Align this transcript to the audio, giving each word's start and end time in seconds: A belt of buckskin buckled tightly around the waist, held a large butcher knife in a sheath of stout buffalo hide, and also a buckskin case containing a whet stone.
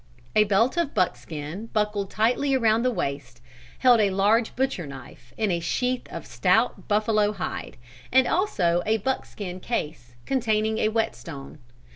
A 0.35 0.45
belt 0.45 0.77
of 0.77 0.95
buckskin 0.95 1.67
buckled 1.73 2.09
tightly 2.09 2.55
around 2.55 2.81
the 2.81 2.89
waist, 2.89 3.39
held 3.77 3.99
a 3.99 4.09
large 4.09 4.55
butcher 4.55 4.87
knife 4.87 5.31
in 5.37 5.51
a 5.51 5.59
sheath 5.59 6.07
of 6.11 6.25
stout 6.25 6.87
buffalo 6.87 7.33
hide, 7.33 7.77
and 8.11 8.25
also 8.25 8.81
a 8.87 8.97
buckskin 8.97 9.59
case 9.59 10.15
containing 10.25 10.79
a 10.79 10.87
whet 10.89 11.15
stone. 11.15 11.59